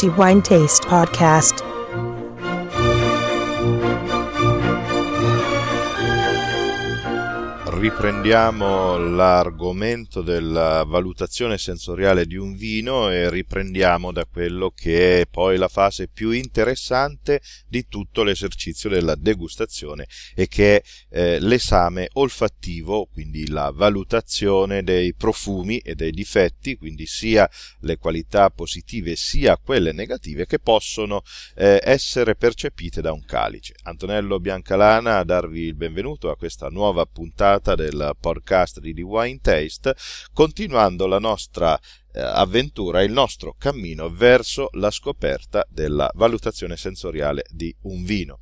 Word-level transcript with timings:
The 0.00 0.08
Wine 0.08 0.40
Taste 0.40 0.84
Podcast. 0.84 1.69
Riprendiamo 7.80 8.98
l'argomento 8.98 10.20
della 10.20 10.84
valutazione 10.86 11.56
sensoriale 11.56 12.26
di 12.26 12.36
un 12.36 12.54
vino 12.54 13.08
e 13.08 13.30
riprendiamo 13.30 14.12
da 14.12 14.26
quello 14.26 14.70
che 14.70 15.22
è 15.22 15.26
poi 15.26 15.56
la 15.56 15.66
fase 15.68 16.06
più 16.06 16.30
interessante 16.30 17.40
di 17.66 17.88
tutto 17.88 18.22
l'esercizio 18.22 18.90
della 18.90 19.14
degustazione 19.14 20.06
e 20.34 20.46
che 20.46 20.76
è 20.76 20.82
eh, 21.08 21.40
l'esame 21.40 22.10
olfattivo, 22.12 23.08
quindi 23.10 23.48
la 23.48 23.72
valutazione 23.74 24.82
dei 24.82 25.14
profumi 25.14 25.78
e 25.78 25.94
dei 25.94 26.10
difetti, 26.10 26.76
quindi 26.76 27.06
sia 27.06 27.48
le 27.80 27.96
qualità 27.96 28.50
positive 28.50 29.16
sia 29.16 29.56
quelle 29.56 29.92
negative 29.92 30.44
che 30.44 30.58
possono 30.58 31.22
eh, 31.54 31.80
essere 31.82 32.36
percepite 32.36 33.00
da 33.00 33.12
un 33.12 33.24
calice. 33.24 33.72
Antonello 33.84 34.38
Biancalana 34.38 35.16
a 35.16 35.24
darvi 35.24 35.62
il 35.62 35.74
benvenuto 35.74 36.28
a 36.28 36.36
questa 36.36 36.68
nuova 36.68 37.06
puntata 37.06 37.68
puntata 37.70 37.74
del 37.74 38.16
podcast 38.18 38.80
di 38.80 38.94
The 38.94 39.02
Wine 39.02 39.38
Taste, 39.40 39.94
continuando 40.32 41.06
la 41.06 41.18
nostra 41.18 41.78
eh, 42.12 42.20
avventura, 42.20 43.02
il 43.02 43.12
nostro 43.12 43.54
cammino 43.58 44.08
verso 44.10 44.68
la 44.72 44.90
scoperta 44.90 45.64
della 45.68 46.10
valutazione 46.14 46.76
sensoriale 46.76 47.44
di 47.50 47.74
un 47.82 48.02
vino. 48.04 48.40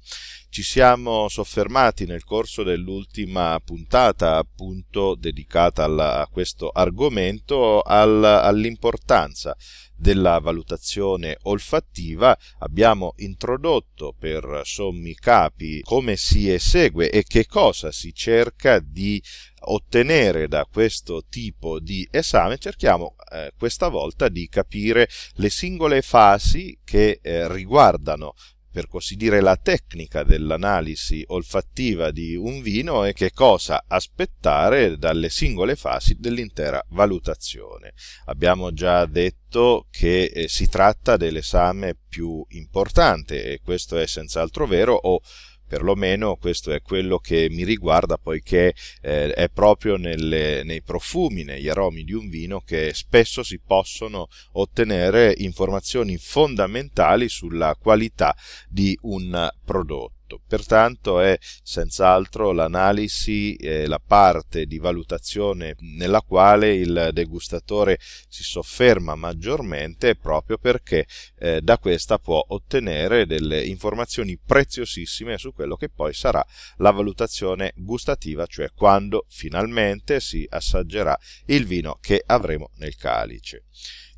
Ci 0.51 0.63
siamo 0.63 1.29
soffermati 1.29 2.07
nel 2.07 2.25
corso 2.25 2.63
dell'ultima 2.63 3.61
puntata, 3.63 4.37
appunto 4.37 5.15
dedicata 5.15 5.85
alla, 5.85 6.21
a 6.21 6.27
questo 6.27 6.71
argomento, 6.71 7.83
al, 7.83 8.25
all'importanza 8.25 9.55
della 9.99 10.39
valutazione 10.39 11.37
olfattiva. 11.43 12.37
Abbiamo 12.61 13.15
introdotto 13.17 14.15
per 14.19 14.63
sommi 14.65 15.15
capi 15.15 15.81
come 15.83 16.17
si 16.17 16.51
esegue 16.51 17.11
e 17.11 17.25
che 17.25 17.47
cosa 17.47 17.91
si 17.91 18.15
cerca 18.15 18.79
di 18.79 19.23
ottenere 19.61 20.47
da 20.47 20.67
questo 20.71 21.25
tipo 21.29 21.81
di 21.81 22.07
esame. 22.11 22.59
Cerchiamo 22.59 23.17
eh, 23.33 23.53
questa 23.59 23.89
volta 23.89 24.29
di 24.29 24.49
capire 24.49 25.09
le 25.35 25.51
singole 25.51 26.01
fasi 26.03 26.79
che 26.85 27.19
eh, 27.21 27.53
riguardano 27.53 28.35
per 28.71 28.89
così 28.89 29.17
dire 29.17 29.41
la 29.41 29.57
tecnica 29.57 30.23
dell'analisi 30.23 31.25
olfattiva 31.29 32.11
di 32.11 32.37
un 32.37 32.61
vino 32.61 33.05
e 33.05 33.13
che 33.13 33.33
cosa 33.33 33.85
aspettare 33.87 34.99
dalle 34.99 35.29
singole 35.31 35.77
fasi 35.77 36.17
dell'intera 36.19 36.85
valutazione. 36.91 37.95
Abbiamo 38.27 38.73
già 38.73 39.07
detto 39.07 39.87
che 39.91 40.25
eh, 40.25 40.49
si 40.49 40.69
tratta 40.69 41.17
dell'esame 41.17 41.97
più 42.09 42.45
importante 42.51 43.45
e 43.45 43.61
questo 43.63 43.99
è 43.99 44.07
senz'altro 44.07 44.67
vero 44.67 44.95
o 44.95 45.21
perlomeno 45.69 46.37
questo 46.37 46.73
è 46.73 46.81
quello 46.81 47.19
che 47.19 47.49
mi 47.51 47.65
riguarda 47.65 48.17
poiché 48.17 48.75
eh, 49.03 49.33
è 49.33 49.49
proprio 49.51 49.97
nelle, 49.97 50.63
nei 50.65 50.83
profumi, 50.83 51.45
negli 51.45 51.69
aromi 51.69 52.03
di 52.03 52.15
un 52.15 52.29
vino 52.29 52.61
che 52.61 52.93
spesso 52.95 53.43
si 53.43 53.61
possono 53.65 54.27
ottenere 54.53 55.35
informazioni 55.37 56.17
fondamentali 56.17 57.29
sulla 57.29 57.77
qualità 57.79 58.35
di 58.69 58.99
un 59.03 59.49
prodotto 59.65 60.18
tutto. 60.29 60.41
Pertanto 60.47 61.21
è 61.21 61.37
senz'altro 61.41 62.53
l'analisi 62.53 63.57
e 63.57 63.87
la 63.87 63.99
parte 63.99 64.67
di 64.67 64.79
valutazione 64.79 65.75
nella 65.81 66.21
quale 66.21 66.75
il 66.75 67.11
degustatore 67.13 67.99
si 68.29 68.45
sofferma 68.45 69.15
maggiormente 69.15 70.15
proprio 70.15 70.59
perché 70.59 71.07
eh, 71.39 71.61
da 71.63 71.79
questa 71.79 72.19
può 72.19 72.45
ottenere 72.49 73.27
delle 73.27 73.65
informazioni 73.65 74.39
preziosissime 74.39 75.39
su 75.39 75.53
quello 75.53 75.77
che 75.77 75.89
poi 75.89 76.13
sarà 76.13 76.45
la 76.77 76.91
valutazione 76.91 77.73
gustativa, 77.77 78.47
cioè 78.47 78.71
quando 78.75 79.25
finalmente 79.29 80.21
si 80.21 80.47
assaggerà 80.49 81.19
il 81.47 81.67
vino 81.67 81.99
che 82.01 82.23
avremo 82.25 82.71
nel 82.77 82.97
calice. 82.97 83.65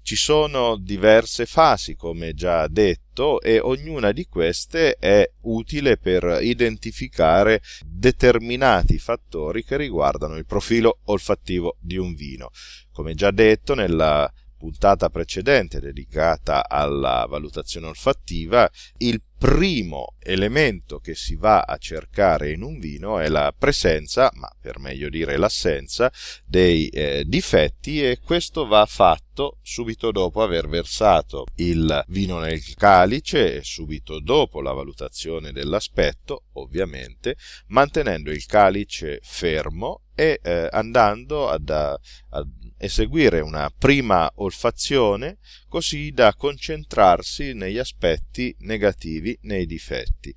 Ci 0.02 0.16
sono 0.16 0.76
diverse 0.76 1.46
fasi, 1.46 1.94
come 1.94 2.34
già 2.34 2.66
detto, 2.68 3.40
e 3.40 3.60
ognuna 3.60 4.12
di 4.12 4.26
queste 4.26 4.96
è 4.96 5.30
utile 5.42 5.98
per 5.98 6.38
identificare 6.42 7.60
determinati 7.84 8.98
fattori 8.98 9.62
che 9.62 9.76
riguardano 9.76 10.36
il 10.36 10.46
profilo 10.46 11.00
olfattivo 11.04 11.76
di 11.80 11.96
un 11.96 12.14
vino. 12.14 12.50
Come 12.92 13.14
già 13.14 13.30
detto 13.30 13.74
nella 13.74 14.30
puntata 14.60 15.08
precedente 15.08 15.80
dedicata 15.80 16.68
alla 16.68 17.26
valutazione 17.28 17.86
olfattiva, 17.86 18.68
il 18.98 19.22
primo 19.40 20.16
elemento 20.18 20.98
che 20.98 21.14
si 21.14 21.34
va 21.34 21.62
a 21.62 21.78
cercare 21.78 22.52
in 22.52 22.62
un 22.62 22.78
vino 22.78 23.18
è 23.18 23.28
la 23.28 23.54
presenza, 23.56 24.30
ma 24.34 24.54
per 24.60 24.78
meglio 24.78 25.08
dire 25.08 25.38
l'assenza, 25.38 26.12
dei 26.44 26.88
eh, 26.88 27.24
difetti 27.26 28.04
e 28.04 28.18
questo 28.22 28.66
va 28.66 28.84
fatto 28.84 29.56
subito 29.62 30.10
dopo 30.10 30.42
aver 30.42 30.68
versato 30.68 31.46
il 31.54 32.04
vino 32.08 32.38
nel 32.38 32.62
calice 32.74 33.56
e 33.56 33.64
subito 33.64 34.20
dopo 34.20 34.60
la 34.60 34.72
valutazione 34.72 35.52
dell'aspetto, 35.52 36.44
ovviamente, 36.52 37.36
mantenendo 37.68 38.30
il 38.30 38.44
calice 38.44 39.20
fermo 39.22 40.02
e 40.14 40.38
eh, 40.42 40.68
andando 40.70 41.48
ad, 41.48 41.70
a, 41.70 41.98
eseguire 42.76 43.40
una 43.40 43.70
prima 43.70 44.30
olfazione 44.36 45.38
così 45.68 46.12
da 46.12 46.34
concentrarsi 46.34 47.52
negli 47.52 47.78
aspetti 47.78 48.54
negativi, 48.60 49.29
nei 49.42 49.66
difetti. 49.66 50.34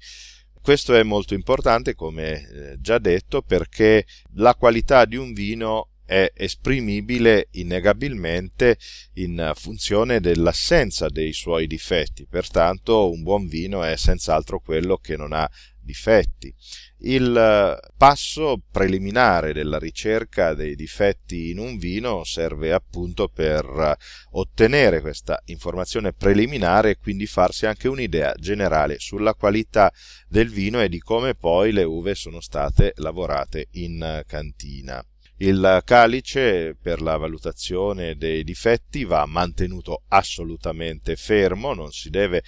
Questo 0.62 0.96
è 0.96 1.04
molto 1.04 1.34
importante, 1.34 1.94
come 1.94 2.32
eh, 2.32 2.78
già 2.80 2.98
detto, 2.98 3.42
perché 3.42 4.06
la 4.36 4.56
qualità 4.56 5.06
di 5.06 5.18
un 5.18 5.34
vino 5.34 5.90
è 6.06 6.32
esprimibile 6.36 7.48
innegabilmente 7.52 8.78
in 9.14 9.52
funzione 9.56 10.20
dell'assenza 10.20 11.10
dei 11.10 11.34
suoi 11.34 11.68
difetti, 11.68 12.28
pertanto 12.30 13.10
un 13.10 13.24
buon 13.24 13.48
vino 13.48 13.84
è 13.84 13.96
senz'altro 13.96 14.60
quello 14.60 14.98
che 14.98 15.16
non 15.16 15.34
ha 15.34 15.50
difetti. 15.84 16.54
Il 17.00 17.36
eh, 17.36 17.92
passo 17.98 18.62
preliminare 18.72 19.54
della 19.54 19.78
ricerca 19.78 20.54
dei 20.54 20.76
difetti 20.76 21.50
in 21.50 21.60
un 21.60 21.78
vino 21.78 22.24
serve 22.24 22.72
appunto 22.72 23.28
per 23.28 23.66
eh, 23.66 23.98
ottenere 24.32 25.02
questa 25.02 25.42
informazione 25.46 26.14
preliminare 26.14 26.92
e 26.92 26.98
quindi 26.98 27.26
farsi 27.26 27.66
anche 27.66 27.88
un'idea 27.88 28.34
generale 28.36 29.00
sulla 29.00 29.34
qualità 29.34 29.92
del 30.28 30.50
vino 30.50 30.82
e 30.82 30.90
di 30.90 31.00
come 31.00 31.36
poi 31.36 31.72
le 31.72 31.84
uve 31.84 32.16
sono 32.16 32.40
state 32.40 32.94
lavorate 32.98 33.68
in 33.72 34.02
eh, 34.02 34.24
cantina. 34.26 35.06
Il 35.38 35.82
calice 35.84 36.78
per 36.80 37.02
la 37.02 37.18
valutazione 37.18 38.16
dei 38.16 38.44
difetti 38.44 39.04
va 39.04 39.26
mantenuto 39.26 40.04
assolutamente 40.08 41.16
fermo, 41.16 41.74
non 41.74 41.92
si 41.92 42.10
deve 42.10 42.44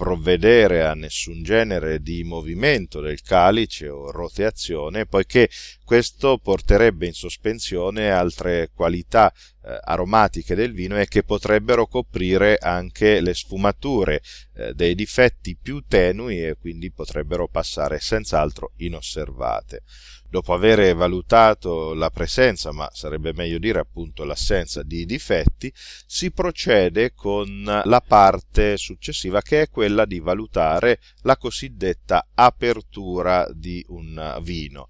provvedere 0.00 0.82
a 0.82 0.94
nessun 0.94 1.42
genere 1.42 2.00
di 2.00 2.24
movimento 2.24 3.02
del 3.02 3.20
calice 3.20 3.90
o 3.90 4.10
roteazione, 4.10 5.04
poiché 5.04 5.50
questo 5.84 6.38
porterebbe 6.38 7.04
in 7.04 7.12
sospensione 7.12 8.10
altre 8.10 8.70
qualità 8.74 9.30
eh, 9.62 9.78
aromatiche 9.84 10.54
del 10.54 10.72
vino 10.72 10.98
e 10.98 11.06
che 11.06 11.22
potrebbero 11.22 11.86
coprire 11.86 12.56
anche 12.56 13.20
le 13.20 13.34
sfumature 13.34 14.22
eh, 14.54 14.72
dei 14.72 14.94
difetti 14.94 15.54
più 15.60 15.84
tenui 15.86 16.46
e 16.46 16.56
quindi 16.58 16.90
potrebbero 16.90 17.46
passare 17.46 18.00
senz'altro 18.00 18.72
inosservate. 18.76 19.82
Dopo 20.30 20.54
aver 20.54 20.94
valutato 20.94 21.92
la 21.92 22.08
presenza, 22.08 22.70
ma 22.70 22.88
sarebbe 22.92 23.32
meglio 23.34 23.58
dire 23.58 23.80
appunto 23.80 24.22
l'assenza 24.22 24.84
di 24.84 25.04
difetti, 25.04 25.72
si 25.74 26.30
procede 26.30 27.14
con 27.14 27.64
la 27.64 28.00
parte 28.00 28.76
successiva 28.76 29.42
che 29.42 29.62
è 29.62 29.68
quella 29.68 29.89
di 30.06 30.20
valutare 30.20 31.00
la 31.22 31.36
cosiddetta 31.36 32.28
apertura 32.34 33.48
di 33.52 33.84
un 33.88 34.38
vino. 34.42 34.88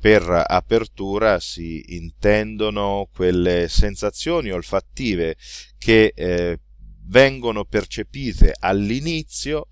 Per 0.00 0.44
apertura 0.46 1.38
si 1.40 1.94
intendono 1.94 3.08
quelle 3.12 3.68
sensazioni 3.68 4.50
olfattive 4.50 5.36
che 5.76 6.12
eh, 6.14 6.58
vengono 7.06 7.64
percepite 7.64 8.54
all'inizio 8.58 9.66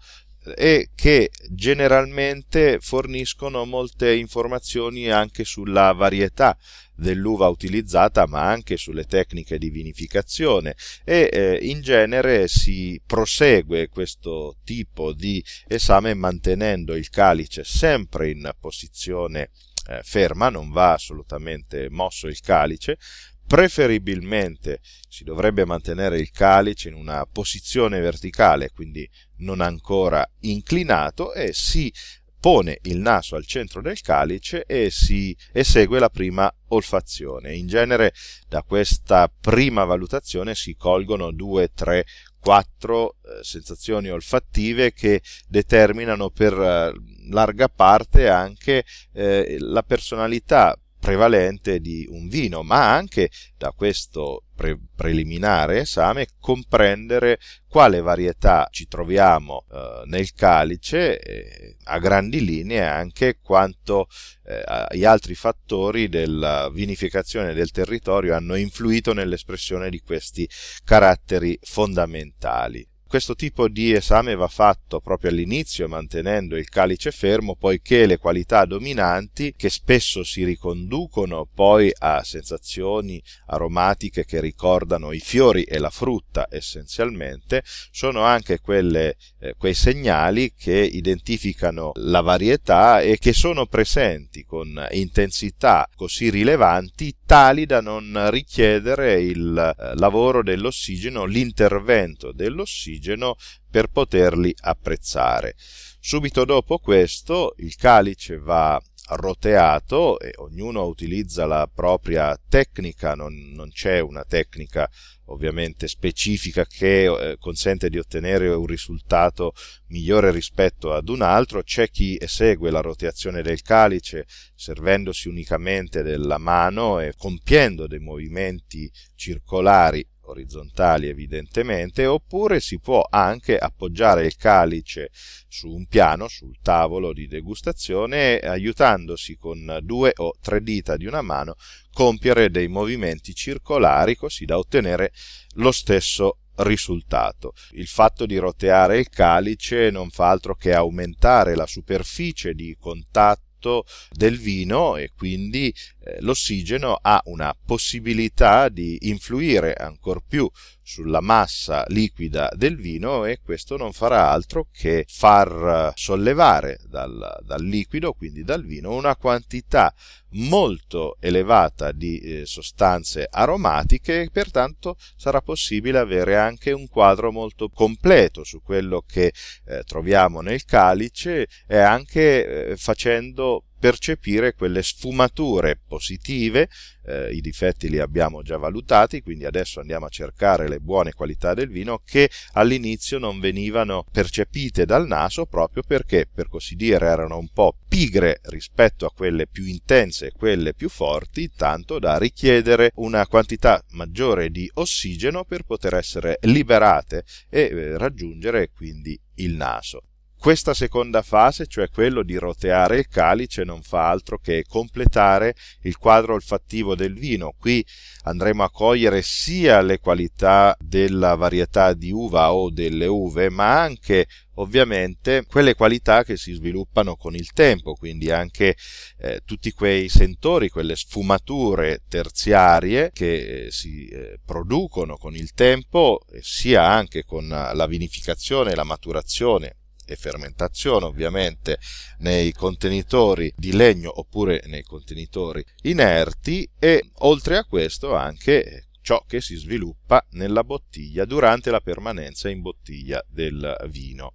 e 0.57 0.91
che 0.95 1.31
generalmente 1.51 2.79
forniscono 2.81 3.65
molte 3.65 4.15
informazioni 4.15 5.11
anche 5.11 5.45
sulla 5.45 5.93
varietà 5.93 6.57
dell'uva 6.99 7.47
utilizzata 7.49 8.27
ma 8.27 8.49
anche 8.49 8.77
sulle 8.77 9.05
tecniche 9.05 9.59
di 9.59 9.71
vinificazione. 9.71 10.75
E 11.05 11.31
eh, 11.33 11.59
in 11.63 11.81
genere 11.81 12.49
si 12.49 13.01
prosegue 13.07 13.89
questo 13.89 14.57
tipo 14.65 15.13
di 15.13 15.43
esame 15.67 16.15
mantenendo 16.15 16.95
il 16.95 17.09
calice 17.09 17.65
sempre 17.65 18.31
in 18.31 18.51
posizione 18.59 19.51
eh, 19.89 20.01
ferma, 20.03 20.51
non 20.51 20.71
va 20.71 20.93
assolutamente 20.93 21.89
mosso 21.91 22.27
il 22.27 22.41
calice. 22.41 22.99
Preferibilmente 23.47 24.81
si 25.09 25.25
dovrebbe 25.25 25.65
mantenere 25.65 26.19
il 26.19 26.31
calice 26.31 26.91
in 26.91 26.95
una 26.95 27.25
posizione 27.25 27.99
verticale, 27.99 28.69
quindi 28.69 29.09
non 29.39 29.61
ancora 29.61 30.29
inclinato, 30.41 31.33
e 31.33 31.53
si 31.53 31.93
pone 32.41 32.79
il 32.83 32.99
naso 32.99 33.35
al 33.35 33.45
centro 33.47 33.83
del 33.83 34.01
calice 34.01 34.65
e 34.65 34.91
si 34.91 35.37
esegue 35.53 35.99
la 35.99 36.09
prima 36.09 36.53
olfazione. 36.69 37.55
In 37.55 37.67
genere 37.67 38.13
da 38.49 38.63
questa 38.63 39.29
prima 39.29 39.85
valutazione 39.85 40.55
si 40.55 40.77
colgono 40.77 41.33
due, 41.33 41.73
tre, 41.75 42.07
quattro 42.39 43.17
eh, 43.17 43.43
sensazioni 43.43 44.11
olfattive 44.11 44.93
che 44.93 45.21
determinano 45.49 46.31
per 46.31 46.53
eh, 46.53 46.93
larga 47.31 47.69
parte 47.69 48.29
anche 48.29 48.85
eh, 49.13 49.57
la 49.59 49.83
personalità 49.83 50.79
prevalente 50.99 51.81
di 51.81 52.07
un 52.09 52.29
vino, 52.29 52.63
ma 52.63 52.95
anche 52.95 53.31
da 53.57 53.73
questo 53.73 54.45
pre- 54.55 54.79
preliminare 54.95 55.81
esame 55.81 56.29
comprendere 56.41 57.39
quale 57.69 58.01
varietà 58.01 58.69
ci 58.71 58.89
troviamo 58.89 59.65
eh, 59.71 60.03
nel 60.07 60.33
calice 60.33 61.21
eh, 61.21 61.77
a 61.85 61.99
grandi 61.99 62.45
linee 62.45 62.83
anche 62.83 63.39
quanto 63.41 64.09
eh, 64.45 64.97
gli 64.97 65.05
altri 65.05 65.35
fattori 65.35 66.09
della 66.09 66.69
vinificazione 66.71 67.55
del 67.55 67.71
territorio 67.71 68.35
hanno 68.35 68.57
influito 68.57 69.13
nell'espressione 69.13 69.91
di 69.91 70.01
questi 70.01 70.49
caratteri 70.85 71.59
fondamentali. 71.63 72.87
Questo 73.09 73.35
tipo 73.35 73.69
di 73.69 73.95
esame 73.95 74.35
va 74.35 74.49
fatto 74.49 75.01
proprio 75.01 75.31
all'inizio 75.31 75.89
mantenendo 75.89 76.59
il 76.59 76.69
calice 76.69 77.11
fermo 77.11 77.57
poiché 77.57 78.05
le 78.05 78.19
qualità 78.19 78.67
dominanti 78.67 79.55
che 79.57 79.71
spesso 79.71 80.23
si 80.23 80.45
riconducono 80.45 81.49
poi 81.53 81.91
a 82.01 82.23
sensazioni 82.23 83.19
aromatiche 83.47 84.27
che 84.27 84.43
ricordano 84.43 85.13
i 85.13 85.21
fiori 85.21 85.63
e 85.63 85.79
la 85.79 85.89
frutta 85.89 86.49
essenzialmente 86.51 87.63
sono 87.91 88.25
anche 88.25 88.61
quelle, 88.61 89.17
eh, 89.41 89.55
quei 89.57 89.73
segnali 89.73 90.53
che 90.53 90.79
identificano 90.79 91.93
la 91.95 92.21
varietà 92.21 93.01
e 93.01 93.17
che 93.17 93.33
sono 93.33 93.65
presenti 93.65 94.45
con 94.45 94.87
intensità 94.91 95.89
così 95.97 96.29
rilevanti 96.29 97.17
tali 97.29 97.67
da 97.67 97.83
non 97.83 98.31
richiedere 98.31 99.21
il 99.21 99.55
eh, 99.55 99.95
lavoro 99.97 100.43
dell'ossigeno, 100.43 101.27
l'intervento 101.27 102.33
dell'ossigeno 102.33 102.63
ossigeno 102.63 103.37
per 103.71 103.89
poterli 103.89 104.55
apprezzare. 104.63 105.55
Subito 106.01 106.47
dopo 106.47 106.79
questo 106.79 107.53
il 107.59 107.77
calice 107.77 108.39
va 108.39 108.81
roteato 109.17 110.19
e 110.19 110.33
ognuno 110.37 110.87
utilizza 110.87 111.47
la 111.47 111.69
propria 111.73 112.39
tecnica, 112.49 113.15
non, 113.15 113.53
non 113.55 113.71
c'è 113.71 114.01
una 114.01 114.25
tecnica 114.25 114.89
ovviamente 115.31 115.89
specifica 115.89 116.65
che 116.65 117.05
eh, 117.05 117.37
consente 117.39 117.89
di 117.89 117.99
ottenere 117.99 118.49
un 118.49 118.67
risultato 118.67 119.53
migliore 119.89 120.31
rispetto 120.31 120.93
ad 120.93 121.09
un 121.09 121.23
altro, 121.23 121.63
c'è 121.63 121.91
chi 121.91 122.17
esegue 122.19 122.71
la 122.71 122.81
rotazione 122.81 123.43
del 123.43 123.63
calice 123.63 124.27
servendosi 124.55 125.29
unicamente 125.29 126.03
della 126.03 126.39
mano 126.39 127.01
e 127.01 127.13
compiendo 127.17 127.87
dei 127.87 128.01
movimenti 128.01 128.91
circolari 129.15 130.07
orizzontali 130.29 131.09
evidentemente, 131.09 132.07
oppure 132.07 132.61
si 132.61 132.79
può 132.79 133.07
anche 133.09 133.57
appoggiare 133.57 134.27
il 134.27 134.37
calice 134.37 135.11
su 135.49 135.69
un 135.69 135.87
piano, 135.87 136.29
sul 136.29 136.59
tavolo 136.63 137.13
di 137.13 137.27
degustazione, 137.27 138.39
aiutandosi 138.39 139.37
con 139.37 139.79
due 139.83 140.13
o 140.17 140.35
tre 140.41 140.63
dita 140.63 140.97
di 140.97 141.07
una 141.07 141.23
mano 141.23 141.55
compiere 141.93 142.51
dei 142.51 142.69
movimenti 142.69 143.35
circolari 143.35 144.15
così 144.15 144.45
da 144.45 144.59
ottenere 144.59 145.13
lo 145.55 145.73
stesso 145.73 146.39
risultato. 146.59 147.53
Il 147.73 147.87
fatto 147.87 148.27
di 148.27 148.37
roteare 148.37 148.99
il 148.99 149.09
calice 149.09 149.91
non 149.91 150.11
fa 150.11 150.31
altro 150.31 150.55
che 150.55 150.73
aumentare 150.73 151.55
la 151.55 151.67
superficie 151.67 152.55
di 152.55 152.77
contatto 152.79 153.85
del 154.11 154.39
vino 154.39 154.97
e 154.97 155.11
quindi 155.17 155.75
l'ossigeno 156.21 156.99
ha 157.01 157.21
una 157.25 157.55
possibilità 157.65 158.69
di 158.69 158.99
influire 159.03 159.75
ancor 159.75 160.23
più 160.27 160.51
sulla 160.89 161.21
massa 161.21 161.85
liquida 161.89 162.51
del 162.57 162.77
vino 162.77 163.27
e 163.27 163.41
questo 163.43 163.77
non 163.77 163.93
farà 163.93 164.31
altro 164.31 164.69
che 164.73 165.05
far 165.07 165.93
sollevare 165.95 166.79
dal, 166.89 167.41
dal 167.45 167.63
liquido, 167.63 168.15
quindi 168.15 168.43
dal 168.43 168.65
vino, 168.65 168.95
una 168.95 169.15
quantità 169.15 169.93
molto 170.31 171.17
elevata 171.21 171.93
di 171.93 172.19
eh, 172.21 172.47
sostanze 172.47 173.27
aromatiche 173.31 174.23
e 174.23 174.31
pertanto 174.31 174.97
sarà 175.17 175.43
possibile 175.43 175.99
avere 175.99 176.39
anche 176.39 176.73
un 176.73 176.89
quadro 176.89 177.33
molto 177.33 177.69
completo 177.69 178.43
su 178.43 178.63
quello 178.63 179.05
che 179.07 179.33
eh, 179.67 179.83
troviamo 179.85 180.41
nel 180.41 180.65
calice 180.65 181.49
e 181.67 181.77
anche 181.77 182.71
eh, 182.71 182.77
facendo 182.77 183.65
percepire 183.79 184.55
quelle 184.55 184.83
sfumature 184.83 185.79
positive, 185.87 186.69
eh, 187.05 187.33
i 187.33 187.41
difetti 187.41 187.89
li 187.89 187.99
abbiamo 187.99 188.43
già 188.43 188.57
valutati, 188.57 189.23
quindi 189.23 189.45
adesso 189.45 189.81
andiamo 189.81 190.07
a 190.07 190.11
cercare 190.11 190.69
le 190.69 190.81
buone 190.81 191.13
qualità 191.13 191.55
del 191.55 191.69
vino 191.69 192.01
che 192.05 192.31
all'inizio 192.53 193.19
non 193.19 193.41
venivano 193.41 194.05
percepite 194.11 194.85
dal 194.85 195.07
naso 195.07 195.47
proprio 195.47 195.83
perché, 195.83 196.27
per 196.33 196.49
così 196.49 196.75
dire, 196.75 197.07
erano 197.07 197.39
un 197.39 197.49
po' 197.53 197.77
pigre 197.89 198.41
rispetto 198.45 199.07
a 199.07 199.13
quelle 199.13 199.47
più 199.47 199.65
intense 199.65 200.27
e 200.27 200.33
quelle 200.33 200.75
più 200.75 200.89
forti, 200.89 201.51
tanto 201.57 201.99
da 201.99 202.19
richiedere 202.19 202.93
una 202.97 203.27
quantità 203.27 203.83
maggiore 203.93 204.51
di 204.51 204.71
ossigeno 204.75 205.45
per 205.45 205.63
poter 205.63 205.95
essere 205.95 206.39
liberate 206.43 207.25
e 207.49 207.61
eh, 207.61 207.99
raggiungere 207.99 208.71
quindi 208.71 209.19
il 209.37 209.55
naso. 209.55 210.08
Questa 210.41 210.73
seconda 210.73 211.23
fase, 211.23 211.67
cioè 211.67 211.91
quello 211.91 212.23
di 212.23 212.37
roteare 212.37 212.99
il 212.99 213.09
calice, 213.09 213.65
non 213.65 213.83
fa 213.83 214.09
altro 214.09 214.39
che 214.39 214.65
completare 214.69 215.57
il 215.83 215.97
quadro 215.97 216.35
olfattivo 216.35 216.95
del 216.95 217.13
vino. 217.15 217.55
Qui 217.59 217.85
andremo 218.23 218.63
a 218.63 218.71
cogliere 218.71 219.21
sia 219.21 219.81
le 219.81 219.99
qualità 219.99 220.77
della 220.79 221.35
varietà 221.35 221.93
di 221.93 222.13
uva 222.13 222.53
o 222.53 222.71
delle 222.71 223.07
uve, 223.07 223.51
ma 223.51 223.83
anche 223.83 224.29
ovviamente 224.55 225.45
quelle 225.45 225.75
qualità 225.75 226.23
che 226.23 226.37
si 226.37 226.53
sviluppano 226.53 227.17
con 227.17 227.35
il 227.35 227.51
tempo, 227.53 227.95
quindi 227.95 228.31
anche 228.31 228.77
eh, 229.19 229.41
tutti 229.45 229.73
quei 229.73 230.09
sentori, 230.09 230.69
quelle 230.69 230.95
sfumature 230.95 232.05
terziarie 232.09 233.11
che 233.13 233.65
eh, 233.67 233.71
si 233.73 234.07
eh, 234.07 234.39
producono 234.45 235.17
con 235.17 235.35
il 235.35 235.53
tempo, 235.53 236.21
sia 236.41 236.87
anche 236.87 237.25
con 237.25 237.49
la 237.49 237.87
vinificazione 237.89 238.71
e 238.71 238.77
la 238.77 238.85
maturazione 238.85 239.75
e 240.09 240.17
fermentazione 240.17 241.05
ovviamente 241.05 241.79
nei 242.19 242.53
contenitori 242.53 243.53
di 243.57 243.73
legno 243.73 244.11
oppure 244.19 244.63
nei 244.67 244.83
contenitori 244.83 245.65
inerti 245.83 246.69
e 246.79 247.11
oltre 247.19 247.59
a 247.59 247.65
questo 247.65 248.15
anche 248.15 248.89
ciò 249.03 249.25
che 249.27 249.41
si 249.41 249.57
sviluppa 249.57 250.25
nella 250.33 250.65
bottiglia 250.65 251.25
durante 251.25 251.71
la 251.71 251.81
permanenza 251.81 252.49
in 252.49 252.61
bottiglia 252.61 253.25
del 253.29 253.75
vino. 253.89 254.35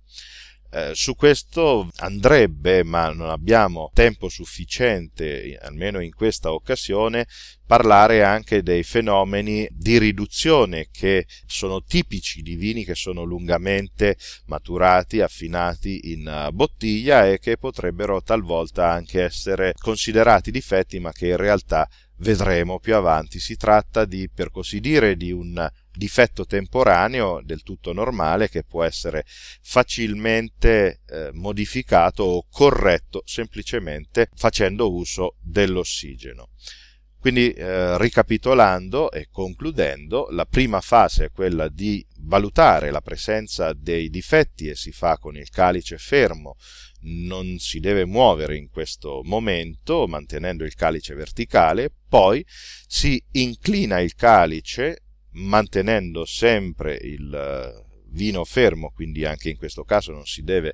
Eh, 0.75 0.96
su 0.96 1.15
questo 1.15 1.88
andrebbe, 1.98 2.84
ma 2.84 3.12
non 3.12 3.30
abbiamo 3.30 3.92
tempo 3.94 4.27
sufficiente, 4.27 5.56
almeno 5.62 6.00
in 6.00 6.12
questa 6.12 6.51
occasione, 6.51 7.27
parlare 7.63 8.24
anche 8.24 8.63
dei 8.63 8.82
fenomeni 8.82 9.68
di 9.70 10.00
riduzione 10.00 10.88
che 10.92 11.27
sono 11.46 11.84
tipici 11.84 12.42
di 12.42 12.56
vini 12.56 12.84
che 12.86 12.96
sono 12.96 13.22
lungamente 13.22 14.18
maturati, 14.48 15.22
affinati 15.22 16.12
in 16.12 16.27
eh, 16.27 16.51
bottiglia 16.51 17.27
e 17.27 17.38
che 17.38 17.58
potrebbero 17.58 18.24
talvolta 18.24 18.89
anche 18.89 19.22
essere 19.22 19.75
considerati 19.77 20.50
difetti, 20.50 21.00
ma 21.00 21.12
che 21.12 21.27
in 21.27 21.38
realtà 21.38 21.88
vedremo 22.18 22.80
più 22.80 22.96
avanti. 22.96 23.39
Si 23.39 23.56
tratta 23.58 24.06
di, 24.06 24.27
per 24.27 24.50
così 24.50 24.80
dire, 24.80 25.15
di 25.15 25.32
un 25.32 25.70
difetto 25.96 26.46
temporaneo 26.46 27.42
del 27.44 27.64
tutto 27.64 27.94
normale 27.94 28.50
che 28.50 28.64
può 28.64 28.84
essere 28.84 29.24
facilmente 29.62 31.02
eh, 31.08 31.30
modificato 31.34 32.24
o 32.24 32.46
corretto 32.50 33.22
semplicemente 33.26 34.30
facendo 34.34 34.92
uso 34.92 35.36
dell'ossigeno. 35.42 36.50
Quindi 37.24 37.54
eh, 37.54 37.98
ricapitolando 38.00 39.10
e 39.10 39.30
concludendo, 39.32 40.28
la 40.32 40.46
prima 40.46 40.82
fase 40.82 41.26
è 41.26 41.32
quella 41.32 41.70
di 41.70 42.06
valutare 42.18 42.92
la 42.92 43.00
presenza 43.00 43.72
dei 43.72 44.10
difetti 44.10 44.68
e 44.68 44.76
si 44.76 44.92
fa 44.92 45.18
con 45.18 45.38
il 45.38 45.48
calice 45.50 45.98
fermo, 45.98 46.58
non 47.04 47.60
si 47.60 47.80
deve 47.80 48.04
muovere 48.04 48.58
in 48.58 48.70
questo 48.70 49.22
momento 49.24 50.06
mantenendo 50.06 50.66
il 50.66 50.76
calice 50.76 51.14
verticale, 51.14 51.90
poi 52.10 52.46
si 52.88 53.24
inclina 53.32 54.02
il 54.02 54.16
calice 54.16 55.02
mantenendo 55.34 56.25
sempre 56.25 56.96
il 56.96 57.34
eh, 57.34 57.86
vino 58.10 58.44
fermo, 58.44 58.92
quindi 58.92 59.25
anche 59.25 59.50
in 59.50 59.58
questo 59.58 59.84
caso 59.84 60.12
non 60.12 60.25
si 60.25 60.44
deve 60.44 60.74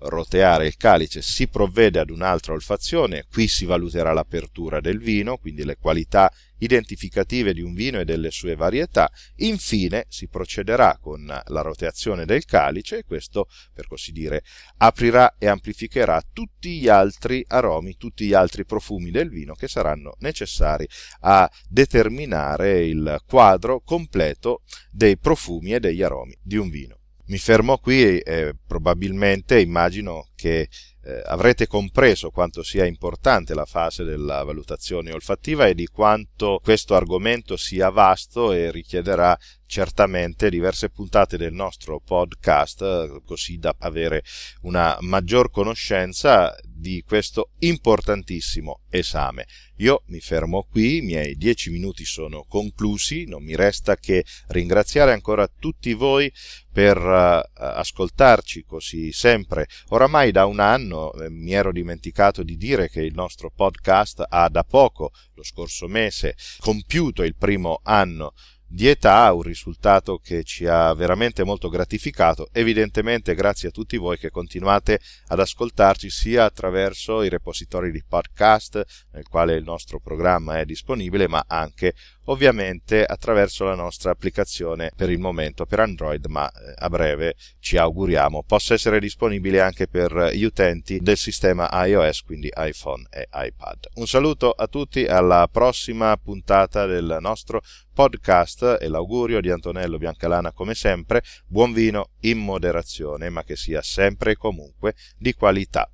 roteare 0.00 0.66
il 0.66 0.76
calice 0.76 1.22
si 1.22 1.48
provvede 1.48 1.98
ad 1.98 2.10
un'altra 2.10 2.52
olfazione, 2.52 3.24
qui 3.30 3.48
si 3.48 3.64
valuterà 3.64 4.12
l'apertura 4.12 4.80
del 4.80 4.98
vino, 4.98 5.36
quindi 5.38 5.64
le 5.64 5.76
qualità 5.76 6.32
identificative 6.58 7.52
di 7.52 7.60
un 7.60 7.72
vino 7.72 8.00
e 8.00 8.04
delle 8.04 8.30
sue 8.30 8.54
varietà, 8.54 9.10
infine 9.36 10.06
si 10.08 10.28
procederà 10.28 10.98
con 11.00 11.24
la 11.24 11.60
roteazione 11.60 12.24
del 12.24 12.44
calice 12.44 12.98
e 12.98 13.04
questo, 13.04 13.46
per 13.72 13.86
così 13.86 14.12
dire, 14.12 14.42
aprirà 14.78 15.36
e 15.38 15.46
amplificherà 15.46 16.22
tutti 16.32 16.78
gli 16.78 16.88
altri 16.88 17.44
aromi, 17.46 17.96
tutti 17.96 18.26
gli 18.26 18.34
altri 18.34 18.64
profumi 18.64 19.10
del 19.10 19.30
vino 19.30 19.54
che 19.54 19.68
saranno 19.68 20.14
necessari 20.18 20.88
a 21.20 21.48
determinare 21.68 22.84
il 22.84 23.22
quadro 23.26 23.80
completo 23.80 24.62
dei 24.90 25.16
profumi 25.16 25.74
e 25.74 25.80
degli 25.80 26.02
aromi 26.02 26.36
di 26.42 26.56
un 26.56 26.68
vino. 26.70 26.98
Mi 27.28 27.36
fermo 27.36 27.76
qui 27.76 28.20
e 28.20 28.54
probabilmente 28.66 29.60
immagino 29.60 30.28
che 30.34 30.70
eh, 31.02 31.22
avrete 31.26 31.66
compreso 31.66 32.30
quanto 32.30 32.62
sia 32.62 32.86
importante 32.86 33.52
la 33.52 33.66
fase 33.66 34.02
della 34.02 34.42
valutazione 34.44 35.12
olfattiva 35.12 35.66
e 35.66 35.74
di 35.74 35.86
quanto 35.88 36.58
questo 36.62 36.94
argomento 36.94 37.58
sia 37.58 37.90
vasto 37.90 38.52
e 38.52 38.70
richiederà 38.70 39.36
certamente 39.68 40.48
diverse 40.48 40.88
puntate 40.88 41.36
del 41.36 41.52
nostro 41.52 42.00
podcast 42.00 43.22
così 43.24 43.58
da 43.58 43.76
avere 43.80 44.24
una 44.62 44.96
maggior 45.00 45.50
conoscenza 45.50 46.56
di 46.64 47.04
questo 47.06 47.50
importantissimo 47.58 48.80
esame. 48.88 49.46
Io 49.76 50.02
mi 50.06 50.20
fermo 50.20 50.66
qui, 50.68 50.96
i 50.96 51.02
miei 51.02 51.36
dieci 51.36 51.70
minuti 51.70 52.04
sono 52.04 52.44
conclusi, 52.48 53.26
non 53.26 53.44
mi 53.44 53.54
resta 53.54 53.96
che 53.96 54.24
ringraziare 54.48 55.12
ancora 55.12 55.46
tutti 55.48 55.92
voi 55.92 56.32
per 56.72 56.96
uh, 56.96 57.42
ascoltarci 57.54 58.64
così 58.64 59.12
sempre. 59.12 59.68
Oramai 59.88 60.30
da 60.30 60.46
un 60.46 60.60
anno 60.60 61.12
eh, 61.12 61.28
mi 61.28 61.52
ero 61.52 61.72
dimenticato 61.72 62.42
di 62.42 62.56
dire 62.56 62.88
che 62.88 63.02
il 63.02 63.14
nostro 63.14 63.52
podcast 63.54 64.24
ha 64.26 64.48
da 64.48 64.64
poco, 64.64 65.10
lo 65.34 65.42
scorso 65.42 65.88
mese, 65.88 66.36
compiuto 66.58 67.22
il 67.22 67.36
primo 67.36 67.80
anno 67.82 68.32
di 68.70 68.86
età, 68.86 69.32
un 69.32 69.40
risultato 69.40 70.18
che 70.18 70.44
ci 70.44 70.66
ha 70.66 70.92
veramente 70.92 71.42
molto 71.42 71.70
gratificato, 71.70 72.48
evidentemente 72.52 73.34
grazie 73.34 73.68
a 73.68 73.70
tutti 73.70 73.96
voi 73.96 74.18
che 74.18 74.28
continuate 74.28 75.00
ad 75.28 75.40
ascoltarci 75.40 76.10
sia 76.10 76.44
attraverso 76.44 77.22
i 77.22 77.30
repositori 77.30 77.90
di 77.90 78.04
podcast 78.06 78.84
nel 79.12 79.26
quale 79.26 79.54
il 79.54 79.64
nostro 79.64 80.00
programma 80.00 80.58
è 80.58 80.66
disponibile, 80.66 81.28
ma 81.28 81.42
anche 81.46 81.94
ovviamente 82.24 83.04
attraverso 83.04 83.64
la 83.64 83.74
nostra 83.74 84.10
applicazione 84.10 84.92
per 84.94 85.08
il 85.08 85.18
momento 85.18 85.64
per 85.64 85.80
Android, 85.80 86.26
ma 86.26 86.46
eh, 86.50 86.74
a 86.76 86.88
breve 86.90 87.36
ci 87.58 87.78
auguriamo 87.78 88.42
possa 88.42 88.74
essere 88.74 89.00
disponibile 89.00 89.60
anche 89.60 89.88
per 89.88 90.30
gli 90.34 90.44
utenti 90.44 90.98
del 91.00 91.16
sistema 91.16 91.70
iOS, 91.86 92.22
quindi 92.22 92.50
iPhone 92.54 93.06
e 93.10 93.28
iPad. 93.32 93.88
Un 93.94 94.06
saluto 94.06 94.50
a 94.50 94.66
tutti, 94.66 95.06
alla 95.06 95.48
prossima 95.50 96.14
puntata 96.18 96.84
del 96.84 97.16
nostro 97.20 97.62
podcast 97.98 98.78
e 98.80 98.86
l'augurio 98.86 99.40
di 99.40 99.50
Antonello 99.50 99.98
Biancalana 99.98 100.52
come 100.52 100.74
sempre, 100.74 101.20
buon 101.48 101.72
vino 101.72 102.10
in 102.20 102.38
moderazione, 102.38 103.28
ma 103.28 103.42
che 103.42 103.56
sia 103.56 103.82
sempre 103.82 104.30
e 104.30 104.36
comunque 104.36 104.94
di 105.18 105.34
qualità. 105.34 105.90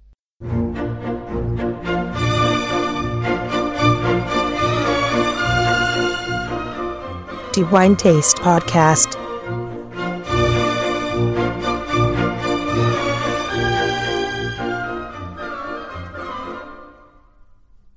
The 7.53 7.63
Wine 7.71 7.95
Taste 7.95 8.39
Podcast. 8.43 9.34